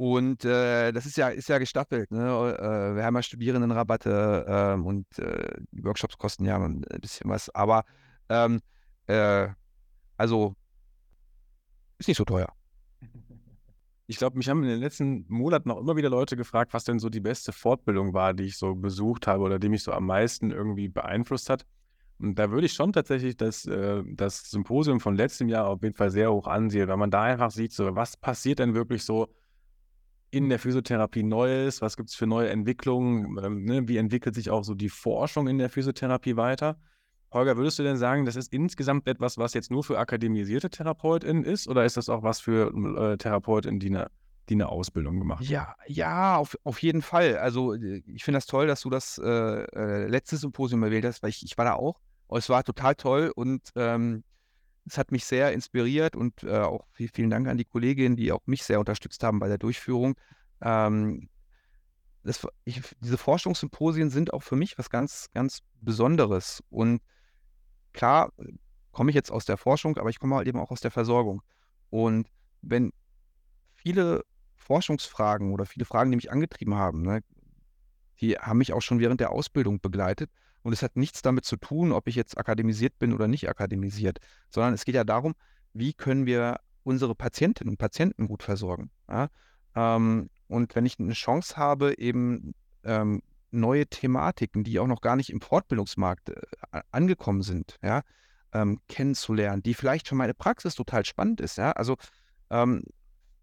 [0.00, 2.10] und äh, das ist ja, ist ja gestaffelt.
[2.10, 2.20] Ne?
[2.20, 7.54] Äh, wir haben ja Studierendenrabatte äh, und äh, die Workshops kosten ja ein bisschen was.
[7.54, 7.84] Aber
[8.30, 8.62] ähm,
[9.08, 9.48] äh,
[10.16, 10.54] also
[11.98, 12.48] ist nicht so teuer.
[14.06, 16.98] Ich glaube, mich haben in den letzten Monaten auch immer wieder Leute gefragt, was denn
[16.98, 20.06] so die beste Fortbildung war, die ich so besucht habe oder die mich so am
[20.06, 21.66] meisten irgendwie beeinflusst hat.
[22.18, 25.94] Und da würde ich schon tatsächlich das, äh, das Symposium von letztem Jahr auf jeden
[25.94, 29.28] Fall sehr hoch ansehen, weil man da einfach sieht, so was passiert denn wirklich so
[30.30, 33.88] in der Physiotherapie Neues, was gibt es für neue Entwicklungen, ähm, ne?
[33.88, 36.78] wie entwickelt sich auch so die Forschung in der Physiotherapie weiter.
[37.32, 41.44] Holger, würdest du denn sagen, das ist insgesamt etwas, was jetzt nur für akademisierte TherapeutInnen
[41.44, 44.10] ist oder ist das auch was für äh, TherapeutInnen, die eine,
[44.48, 45.50] die eine Ausbildung gemacht haben?
[45.50, 47.38] Ja, ja, auf, auf jeden Fall.
[47.38, 51.22] Also äh, ich finde das toll, dass du das äh, äh, letzte Symposium erwähnt hast,
[51.22, 52.00] weil ich, ich war da auch.
[52.32, 54.22] Es war total toll und ähm,
[54.90, 58.32] es hat mich sehr inspiriert und äh, auch viel, vielen Dank an die Kolleginnen, die
[58.32, 60.16] auch mich sehr unterstützt haben bei der Durchführung.
[60.60, 61.28] Ähm,
[62.24, 67.00] das, ich, diese Forschungssymposien sind auch für mich was ganz, ganz Besonderes und
[67.92, 68.32] klar
[68.90, 71.42] komme ich jetzt aus der Forschung, aber ich komme halt eben auch aus der Versorgung.
[71.88, 72.28] Und
[72.60, 72.92] wenn
[73.74, 74.24] viele
[74.56, 77.22] Forschungsfragen oder viele Fragen, die mich angetrieben haben, ne,
[78.20, 80.30] die haben mich auch schon während der Ausbildung begleitet.
[80.62, 84.18] Und es hat nichts damit zu tun, ob ich jetzt akademisiert bin oder nicht akademisiert,
[84.50, 85.34] sondern es geht ja darum,
[85.72, 88.90] wie können wir unsere Patientinnen und Patienten gut versorgen.
[89.08, 89.28] Ja?
[89.74, 95.16] Ähm, und wenn ich eine Chance habe, eben ähm, neue Thematiken, die auch noch gar
[95.16, 98.02] nicht im Fortbildungsmarkt äh, angekommen sind, ja,
[98.52, 101.58] ähm, kennenzulernen, die vielleicht für meine Praxis total spannend ist.
[101.58, 101.72] Ja?
[101.72, 101.96] Also
[102.50, 102.82] ähm,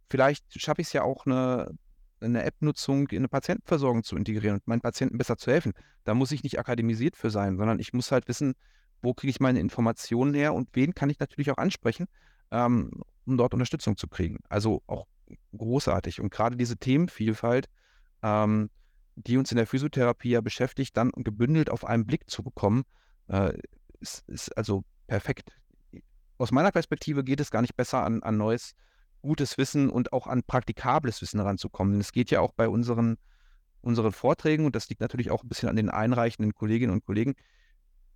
[0.10, 1.72] vielleicht schaffe ich es ja auch, eine,
[2.20, 5.74] eine App-Nutzung in eine Patientenversorgung zu integrieren und meinen Patienten besser zu helfen.
[6.04, 8.56] Da muss ich nicht akademisiert für sein, sondern ich muss halt wissen,
[9.02, 12.08] wo kriege ich meine Informationen her und wen kann ich natürlich auch ansprechen,
[12.52, 12.92] ähm,
[13.26, 14.40] um dort Unterstützung zu kriegen.
[14.50, 15.08] Also auch
[15.56, 16.22] großartig.
[16.22, 17.68] Und gerade diese Themenvielfalt,
[18.24, 18.70] ähm,
[19.16, 22.84] die uns in der Physiotherapie ja beschäftigt, dann gebündelt auf einen Blick zu bekommen,
[23.28, 23.54] äh,
[24.00, 25.52] ist, ist, also perfekt.
[26.38, 28.74] Aus meiner Perspektive geht es gar nicht besser an, an neues,
[29.22, 31.94] gutes Wissen und auch an praktikables Wissen heranzukommen.
[31.94, 33.18] Denn es geht ja auch bei unseren,
[33.82, 37.36] unseren Vorträgen, und das liegt natürlich auch ein bisschen an den einreichenden Kolleginnen und Kollegen,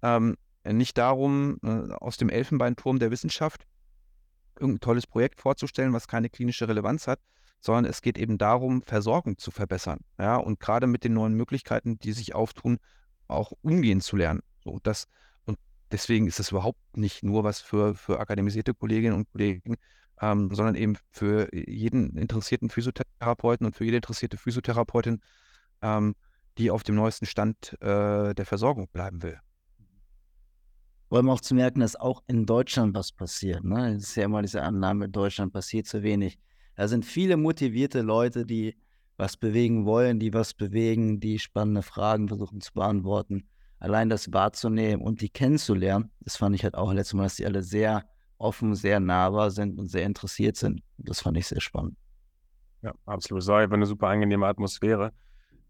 [0.02, 3.66] ähm, nicht darum, äh, aus dem Elfenbeinturm der Wissenschaft
[4.60, 7.20] irgendein tolles Projekt vorzustellen, was keine klinische Relevanz hat,
[7.60, 10.00] sondern es geht eben darum, Versorgung zu verbessern.
[10.20, 12.78] Ja, und gerade mit den neuen Möglichkeiten, die sich auftun,
[13.28, 14.42] auch umgehen zu lernen.
[14.64, 15.08] So, das,
[15.46, 15.58] und
[15.92, 19.78] deswegen ist es überhaupt nicht nur was für, für akademisierte Kolleginnen und Kollegen,
[20.22, 25.22] ähm, sondern eben für jeden interessierten Physiotherapeuten und für jede interessierte Physiotherapeutin,
[25.82, 26.16] ähm,
[26.58, 29.40] die auf dem neuesten Stand äh, der Versorgung bleiben will
[31.12, 33.66] vor allem auch zu merken, dass auch in Deutschland was passiert.
[33.66, 33.96] Ne?
[33.96, 36.40] Es ist ja immer diese Annahme, in Deutschland passiert zu wenig.
[36.78, 38.78] Da sind viele motivierte Leute, die
[39.18, 43.46] was bewegen wollen, die was bewegen, die spannende Fragen versuchen zu beantworten.
[43.78, 47.46] Allein das wahrzunehmen und die kennenzulernen, das fand ich halt auch letztes Mal, dass die
[47.46, 48.06] alle sehr
[48.42, 50.82] offen, sehr nahbar sind und sehr interessiert sind.
[50.98, 51.96] Das fand ich sehr spannend.
[52.82, 53.46] Ja, absolut.
[53.48, 55.12] War einfach eine super angenehme Atmosphäre.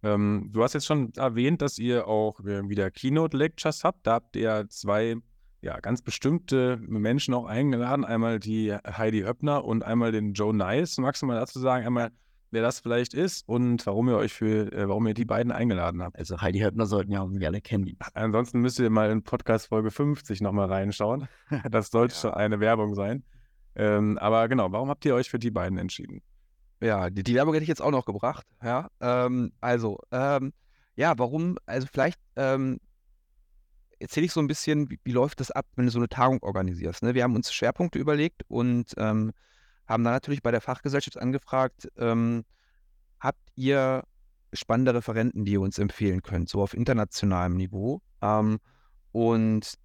[0.03, 4.07] Ähm, du hast jetzt schon erwähnt, dass ihr auch äh, wieder Keynote-Lectures habt.
[4.07, 5.17] Da habt ihr zwei
[5.61, 8.03] ja, ganz bestimmte Menschen auch eingeladen.
[8.03, 10.97] Einmal die Heidi Höppner und einmal den Joe Nice.
[10.97, 12.11] Magst du mal dazu sagen, einmal,
[12.51, 16.03] wer das vielleicht ist und warum ihr euch für, äh, warum ihr die beiden eingeladen
[16.03, 16.17] habt?
[16.17, 17.97] Also Heidi Höppner sollten ja auch alle kennen.
[18.13, 21.27] Ansonsten müsst ihr mal in Podcast Folge 50 nochmal reinschauen.
[21.71, 22.19] Das sollte ja.
[22.19, 23.23] schon eine Werbung sein.
[23.75, 26.21] Ähm, aber genau, warum habt ihr euch für die beiden entschieden?
[26.81, 28.45] Ja, die, die Werbung hätte ich jetzt auch noch gebracht.
[28.63, 30.53] Ja, ähm, also, ähm,
[30.95, 31.57] ja, warum?
[31.65, 32.79] Also vielleicht ähm,
[33.99, 36.41] erzähle ich so ein bisschen, wie, wie, läuft das ab, wenn du so eine Tagung
[36.41, 37.03] organisierst.
[37.03, 37.13] Ne?
[37.13, 39.31] Wir haben uns Schwerpunkte überlegt und ähm,
[39.91, 42.45] haben dann natürlich bei der Fachgesellschaft angefragt, ähm,
[43.19, 44.03] habt ihr
[44.53, 48.01] spannende Referenten, die ihr uns empfehlen könnt, so auf internationalem Niveau.
[48.21, 48.59] Ähm,
[49.11, 49.75] und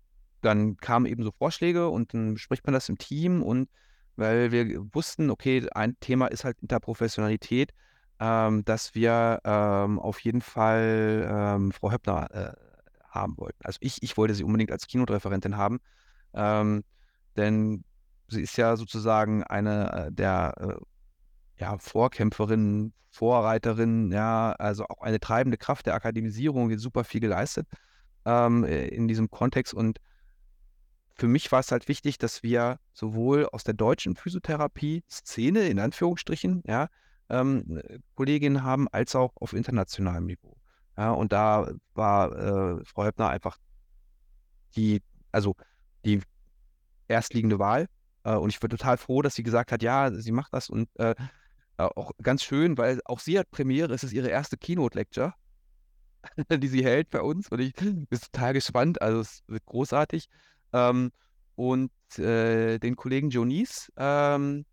[0.41, 3.69] dann kamen eben so Vorschläge und dann bespricht man das im Team und
[4.17, 7.75] weil wir wussten, okay, ein Thema ist halt Interprofessionalität,
[8.19, 12.53] ähm, dass wir ähm, auf jeden Fall ähm, Frau Höppner äh,
[13.11, 13.59] haben wollten.
[13.63, 15.81] Also ich, ich wollte sie unbedingt als Keynote-Referentin haben,
[16.33, 16.83] ähm,
[17.37, 17.85] denn
[18.29, 25.21] sie ist ja sozusagen eine äh, der äh, ja, Vorkämpferinnen, Vorreiterinnen, ja, also auch eine
[25.21, 27.67] treibende Kraft der Akademisierung, die super viel geleistet
[28.27, 29.73] ähm, äh, in diesem Kontext.
[29.73, 30.01] Und
[31.15, 36.63] für mich war es halt wichtig, dass wir sowohl aus der deutschen Physiotherapie-Szene, in Anführungsstrichen,
[36.67, 36.89] ja,
[37.31, 37.81] ähm,
[38.15, 40.57] Kolleginnen haben, als auch auf internationalem Niveau.
[40.97, 43.59] Ja, und da war äh, Frau Höppner einfach
[44.77, 45.57] die, also
[46.05, 46.21] die
[47.09, 47.87] erstliegende Wahl.
[48.27, 50.89] Äh, und ich bin total froh, dass sie gesagt hat, ja, sie macht das und
[50.99, 51.15] äh,
[51.79, 55.35] auch ganz schön, weil auch sie hat Premiere, es ist ihre erste Keynote-Lecture,
[56.51, 60.29] die sie hält bei uns und ich bin total gespannt, also es wird großartig.
[60.73, 61.13] Ähm,
[61.55, 64.67] und äh, den Kollegen Jonice, ähm,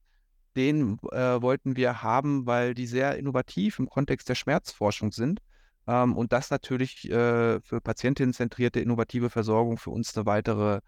[0.56, 5.40] den äh, wollten wir haben, weil die sehr innovativ im Kontext der Schmerzforschung sind
[5.88, 10.80] ähm, und das natürlich äh, für patientinnenzentrierte innovative Versorgung für uns eine weitere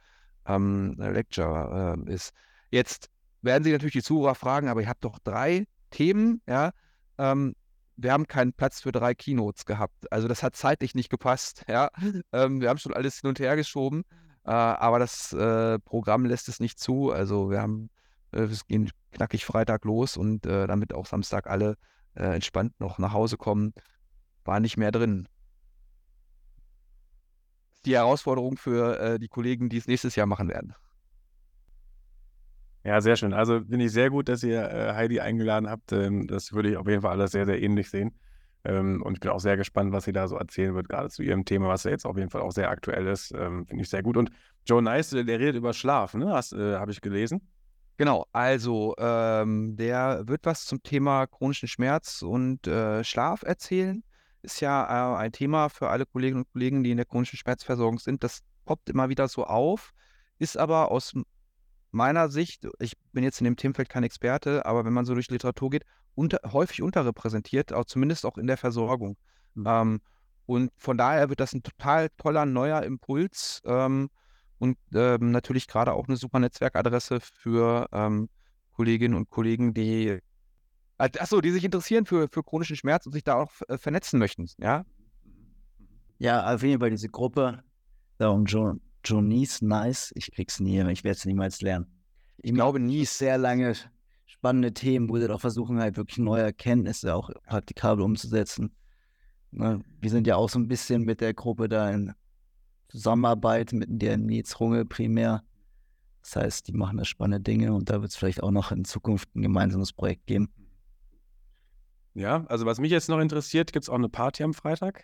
[0.48, 2.34] ähm, Lecture äh, ist.
[2.70, 3.10] Jetzt
[3.42, 6.72] werden Sie natürlich die Zuhörer fragen, aber ihr habt doch drei Themen, ja.
[7.18, 7.56] Ähm,
[7.98, 10.12] wir haben keinen Platz für drei Keynotes gehabt.
[10.12, 11.90] Also das hat zeitlich nicht gepasst, ja.
[12.32, 14.04] Ähm, wir haben schon alles hin und her geschoben,
[14.46, 17.12] äh, aber das äh, Programm lässt es nicht zu.
[17.12, 17.90] Also wir haben,
[18.32, 21.76] äh, es geht knackig Freitag los und äh, damit auch Samstag alle
[22.18, 23.74] entspannt noch nach Hause kommen
[24.46, 25.28] war nicht mehr drin.
[27.86, 30.74] Die Herausforderung für äh, die Kollegen, die es nächstes Jahr machen werden.
[32.86, 33.34] Ja, sehr schön.
[33.34, 35.92] Also finde ich sehr gut, dass ihr äh, Heidi eingeladen habt.
[35.92, 38.16] Ähm, das würde ich auf jeden Fall alles sehr, sehr ähnlich sehen.
[38.64, 41.24] Ähm, und ich bin auch sehr gespannt, was sie da so erzählen wird, gerade zu
[41.24, 43.32] ihrem Thema, was ja jetzt auf jeden Fall auch sehr aktuell ist.
[43.32, 44.18] Ähm, finde ich sehr gut.
[44.18, 44.30] Und
[44.68, 46.28] Joe Nice, der redet über Schlaf, ne?
[46.28, 47.50] Äh, Habe ich gelesen.
[47.98, 54.04] Genau, also ähm, der wird was zum Thema chronischen Schmerz und äh, Schlaf erzählen
[54.46, 58.00] ist ja äh, ein Thema für alle Kolleginnen und Kollegen, die in der chronischen Schmerzversorgung
[58.00, 58.24] sind.
[58.24, 59.92] Das poppt immer wieder so auf,
[60.38, 61.14] ist aber aus
[61.92, 65.30] meiner Sicht, ich bin jetzt in dem Themenfeld kein Experte, aber wenn man so durch
[65.30, 69.18] Literatur geht, unter, häufig unterrepräsentiert, auch zumindest auch in der Versorgung.
[69.54, 69.66] Mhm.
[69.68, 70.02] Ähm,
[70.46, 74.10] und von daher wird das ein total toller neuer Impuls ähm,
[74.60, 78.30] und ähm, natürlich gerade auch eine super Netzwerkadresse für ähm,
[78.74, 80.20] Kolleginnen und Kollegen, die
[80.98, 84.48] achso, die sich interessieren für, für chronischen Schmerz und sich da auch äh, vernetzen möchten,
[84.58, 84.86] ja?
[86.18, 87.64] Ja, auf jeden Fall diese Gruppe,
[88.18, 91.88] da um jo Jonice Nice, ich krieg's nie, ich werde es niemals lernen.
[92.38, 93.76] Ich glaube, nie sehr lange
[94.26, 98.76] spannende Themen, wo sie doch versuchen, halt wirklich neue Erkenntnisse auch praktikabel umzusetzen.
[99.52, 99.82] Ne?
[100.02, 102.14] Wir sind ja auch so ein bisschen mit der Gruppe da in
[102.90, 105.44] Zusammenarbeit mit der Nils Runge primär.
[106.22, 108.86] Das heißt, die machen da spannende Dinge und da wird es vielleicht auch noch in
[108.86, 110.50] Zukunft ein gemeinsames Projekt geben.
[112.14, 115.04] Ja, also was mich jetzt noch interessiert, gibt es auch eine Party am Freitag?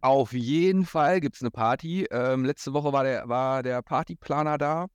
[0.00, 2.06] Auf jeden Fall gibt es eine Party.
[2.10, 4.86] Ähm, letzte Woche war der, war der Partyplaner da,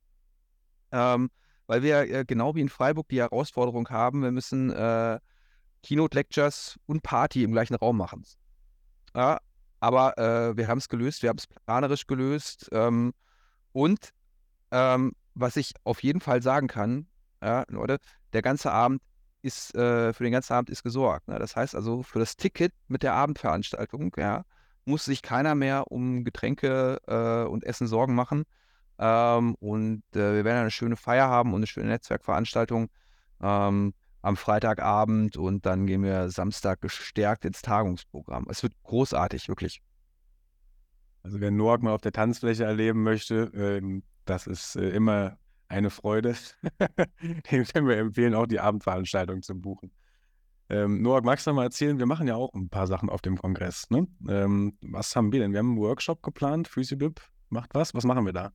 [0.92, 1.30] ähm,
[1.66, 5.18] weil wir äh, genau wie in Freiburg die Herausforderung haben, wir müssen äh,
[5.82, 8.24] Keynote Lectures und Party im gleichen Raum machen.
[9.14, 9.38] Ja,
[9.80, 12.68] aber äh, wir haben es gelöst, wir haben es planerisch gelöst.
[12.72, 13.12] Ähm,
[13.72, 14.10] und
[14.70, 17.06] ähm, was ich auf jeden Fall sagen kann,
[17.42, 17.98] ja, Leute,
[18.32, 19.02] der ganze Abend
[19.42, 21.28] ist, äh, für den ganzen Abend ist gesorgt.
[21.28, 21.38] Ne?
[21.38, 24.44] Das heißt also, für das Ticket mit der Abendveranstaltung, ja,
[24.88, 28.44] muss sich keiner mehr um Getränke äh, und Essen Sorgen machen.
[28.98, 32.88] Ähm, und äh, wir werden eine schöne Feier haben und eine schöne Netzwerkveranstaltung
[33.40, 38.46] ähm, am Freitagabend und dann gehen wir Samstag gestärkt ins Tagungsprogramm.
[38.50, 39.80] Es wird großartig, wirklich.
[41.22, 45.90] Also wer Noak mal auf der Tanzfläche erleben möchte, ähm, das ist äh, immer eine
[45.90, 46.34] Freude.
[47.50, 49.92] Dem können wir empfehlen, auch die Abendveranstaltung zu buchen.
[50.70, 51.98] Ähm, Noak, magst du mal erzählen?
[51.98, 53.88] Wir machen ja auch ein paar Sachen auf dem Kongress.
[53.90, 54.06] Ne?
[54.28, 55.52] Ähm, was haben wir denn?
[55.52, 56.68] Wir haben einen Workshop geplant.
[56.68, 57.94] Physiobib macht was.
[57.94, 58.52] Was machen wir da?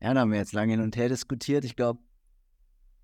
[0.00, 1.64] Ja, da haben wir jetzt lange hin und her diskutiert.
[1.64, 2.00] Ich glaube,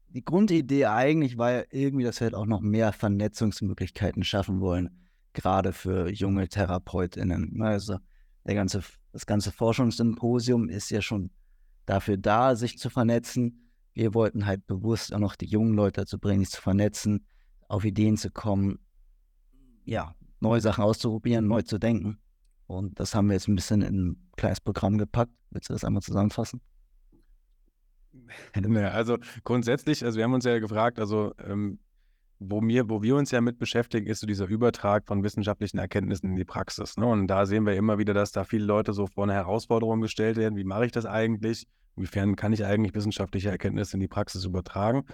[0.09, 5.09] die Grundidee eigentlich war ja irgendwie, dass wir halt auch noch mehr Vernetzungsmöglichkeiten schaffen wollen,
[5.33, 7.55] gerade für junge TherapeutInnen.
[7.55, 7.67] Ne?
[7.67, 7.99] Also
[8.47, 11.31] der ganze, das ganze Forschungssymposium ist ja schon
[11.87, 13.64] dafür da, sich zu vernetzen.
[13.95, 17.27] Wir wollten halt bewusst auch noch die jungen Leute dazu bringen, sich zu vernetzen,
[17.69, 18.79] auf Ideen zu kommen,
[19.85, 22.19] ja, neue Sachen auszuprobieren, neu zu denken.
[22.67, 25.33] Und das haben wir jetzt ein bisschen in ein kleines Programm gepackt.
[25.51, 26.61] Willst du das einmal zusammenfassen?
[28.93, 31.79] Also grundsätzlich, also wir haben uns ja gefragt, also ähm,
[32.39, 36.31] wo, mir, wo wir uns ja mit beschäftigen, ist so dieser Übertrag von wissenschaftlichen Erkenntnissen
[36.31, 36.97] in die Praxis.
[36.97, 37.07] Ne?
[37.07, 40.37] Und da sehen wir immer wieder, dass da viele Leute so vor eine Herausforderung gestellt
[40.37, 40.57] werden.
[40.57, 41.67] Wie mache ich das eigentlich?
[41.97, 45.05] Inwiefern kann ich eigentlich wissenschaftliche Erkenntnisse in die Praxis übertragen?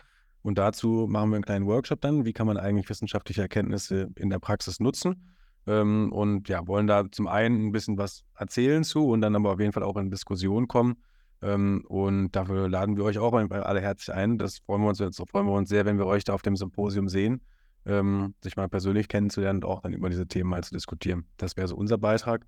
[0.42, 2.24] Und dazu machen wir einen kleinen Workshop dann.
[2.24, 5.28] Wie kann man eigentlich wissenschaftliche Erkenntnisse in der Praxis nutzen?
[5.66, 9.52] Ähm, und ja, wollen da zum einen ein bisschen was erzählen zu und dann aber
[9.52, 10.96] auf jeden Fall auch in Diskussion kommen
[11.42, 14.38] ähm, und dafür laden wir euch auch alle herzlich ein.
[14.38, 16.56] Das freuen wir uns jetzt, freuen wir uns sehr, wenn wir euch da auf dem
[16.56, 17.40] Symposium sehen,
[17.86, 21.26] ähm, sich mal persönlich kennenzulernen und auch dann über diese Themen mal zu diskutieren.
[21.38, 22.46] Das wäre so unser Beitrag.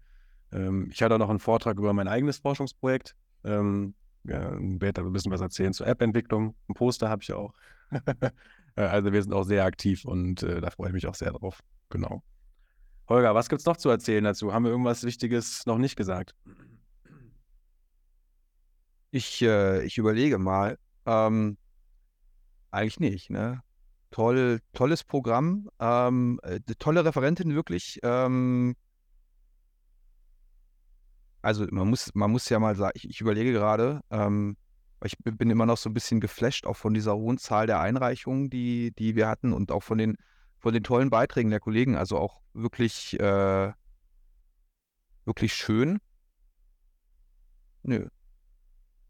[0.53, 3.15] Ähm, ich hatte auch noch einen Vortrag über mein eigenes Forschungsprojekt.
[3.45, 6.55] Ähm, ja, werde ein bisschen was erzählen zur App-Entwicklung.
[6.69, 7.53] Ein Poster habe ich auch.
[8.75, 11.31] Äh, also wir sind auch sehr aktiv und äh, da freue ich mich auch sehr
[11.31, 11.63] drauf.
[11.91, 12.23] Genau.
[13.07, 14.55] Holger, was gibt es noch zu erzählen dazu?
[14.55, 16.35] Haben wir irgendwas Wichtiges noch nicht gesagt?
[19.11, 20.79] Ich, äh, ich überlege mal.
[21.05, 21.59] Ähm,
[22.71, 23.61] eigentlich nicht, ne?
[24.11, 28.01] Toll, tolles Programm, ähm, äh, tolle Referentin wirklich.
[28.03, 28.75] Ähm,
[31.43, 34.57] also man muss, man muss ja mal sagen, ich, ich überlege gerade, ähm,
[35.05, 38.51] ich bin immer noch so ein bisschen geflasht, auch von dieser hohen Zahl der Einreichungen,
[38.51, 40.17] die, die wir hatten und auch von den,
[40.59, 41.97] von den tollen Beiträgen der Kollegen.
[41.97, 43.73] Also auch wirklich, äh,
[45.25, 45.99] wirklich schön.
[47.83, 48.07] Nö,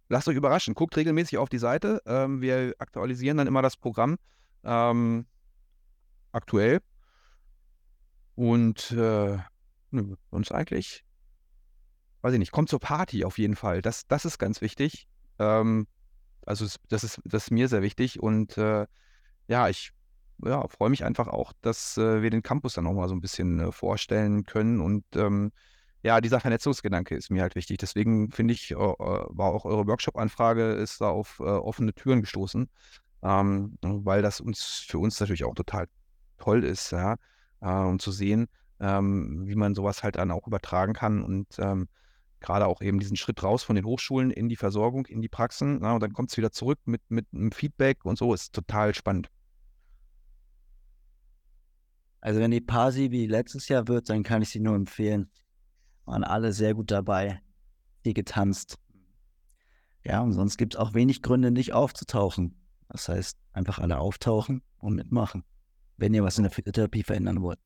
[0.08, 0.74] lasst euch überraschen.
[0.74, 2.00] Guckt regelmäßig auf die Seite.
[2.06, 4.16] Ähm, wir aktualisieren dann immer das Programm
[4.64, 5.26] ähm,
[6.32, 6.80] aktuell.
[8.34, 9.36] Und äh,
[10.30, 11.04] uns eigentlich,
[12.22, 13.82] weiß ich nicht, kommt zur Party auf jeden Fall.
[13.82, 15.06] Das, das ist ganz wichtig.
[15.38, 15.86] Ähm,
[16.46, 18.20] also das ist, das ist mir sehr wichtig.
[18.20, 18.86] Und äh,
[19.48, 19.92] ja, ich
[20.44, 23.20] ja, freue mich einfach auch, dass äh, wir den Campus dann auch mal so ein
[23.20, 25.52] bisschen äh, vorstellen können und ähm,
[26.02, 27.78] ja, dieser Vernetzungsgedanke ist mir halt wichtig.
[27.78, 32.68] Deswegen finde ich, äh, war auch eure Workshop-Anfrage ist da auf äh, offene Türen gestoßen,
[33.22, 35.86] ähm, weil das uns für uns natürlich auch total
[36.38, 37.16] toll ist, ja,
[37.60, 38.48] äh, um zu sehen,
[38.80, 41.88] ähm, wie man sowas halt dann auch übertragen kann und ähm,
[42.42, 45.80] gerade auch eben diesen Schritt raus von den Hochschulen in die Versorgung, in die Praxen,
[45.82, 48.94] ja, und dann kommt es wieder zurück mit, mit einem Feedback und so, ist total
[48.94, 49.28] spannend.
[52.20, 55.30] Also wenn die Pasi wie letztes Jahr wird, dann kann ich sie nur empfehlen
[56.04, 57.40] waren alle sehr gut dabei,
[58.02, 58.78] viel getanzt.
[60.04, 62.56] Ja, und sonst gibt es auch wenig Gründe, nicht aufzutauchen.
[62.88, 65.44] Das heißt, einfach alle auftauchen und mitmachen,
[65.96, 67.60] wenn ihr was in der Physiotherapie verändern wollt.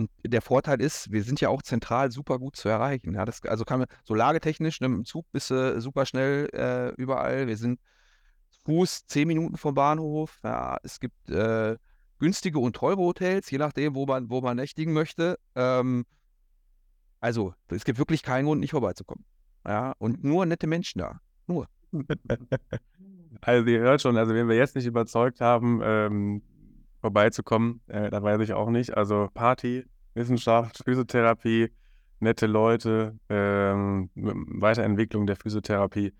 [0.00, 3.12] Und der Vorteil ist, wir sind ja auch zentral super gut zu erreichen.
[3.12, 6.94] Ja, das, also kann man so lagetechnisch, ne, dem Zug bist du super schnell äh,
[6.98, 7.46] überall.
[7.48, 7.80] Wir sind
[8.64, 10.40] Fuß zehn Minuten vom Bahnhof.
[10.42, 11.76] Ja, es gibt äh,
[12.18, 15.38] günstige und teure Hotels, je nachdem, wo man, wo man nächtigen möchte.
[15.54, 16.06] Ähm,
[17.20, 19.26] also, es gibt wirklich keinen Grund, nicht vorbeizukommen.
[19.66, 21.20] Ja, und nur nette Menschen da.
[21.46, 21.68] Nur.
[23.42, 26.42] Also ihr hört schon, also wenn wir jetzt nicht überzeugt haben, ähm,
[27.00, 28.96] vorbeizukommen, äh, da weiß ich auch nicht.
[28.96, 29.84] Also Party,
[30.14, 31.70] Wissenschaft, Physiotherapie,
[32.20, 36.12] nette Leute, ähm, Weiterentwicklung der Physiotherapie.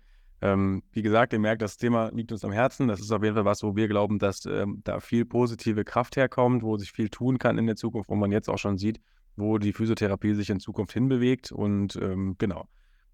[0.43, 2.87] Ähm, wie gesagt, ihr merkt, das Thema liegt uns am Herzen.
[2.87, 6.15] Das ist auf jeden Fall was, wo wir glauben, dass ähm, da viel positive Kraft
[6.15, 8.99] herkommt, wo sich viel tun kann in der Zukunft, wo man jetzt auch schon sieht,
[9.35, 11.51] wo die Physiotherapie sich in Zukunft hinbewegt.
[11.51, 12.67] Und ähm, genau.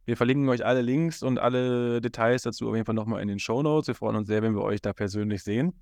[0.06, 3.40] Wir verlinken euch alle Links und alle Details dazu auf jeden Fall nochmal in den
[3.40, 3.88] Show Notes.
[3.90, 5.74] Wir freuen uns sehr, wenn wir euch da persönlich sehen.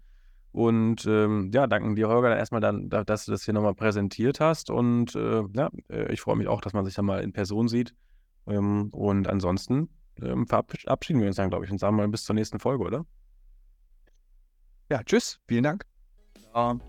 [0.56, 4.70] Und ähm, ja, danken dir, Holger, erstmal dann, dass du das hier nochmal präsentiert hast.
[4.70, 7.68] Und äh, ja, äh, ich freue mich auch, dass man sich dann mal in Person
[7.68, 7.94] sieht.
[8.48, 9.90] Ähm, und ansonsten
[10.22, 13.06] ähm, verabschieden wir uns dann, glaube ich, und sagen mal bis zur nächsten Folge, oder?
[14.90, 15.86] Ja, tschüss, vielen Dank.
[16.54, 16.80] Ja.